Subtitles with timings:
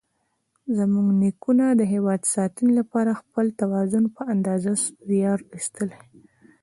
[0.77, 4.71] زموږ نیکونو د هېواد ساتنې لپاره خپل توان په اندازه
[5.09, 5.99] زیار ایستلی.